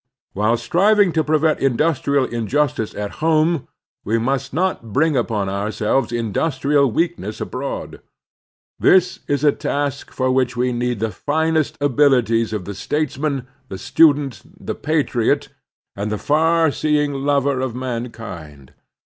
[0.33, 3.67] While striving to prevent industrial injustice at home,
[4.03, 8.01] we must not bring upon our selves industrial weakness abroad.
[8.79, 13.45] This is a task for which we need the finest abilities of the states man,
[13.69, 15.49] the student, the patriot,
[15.95, 18.73] and the far seeing aso The Strenuous Life lover of mankind.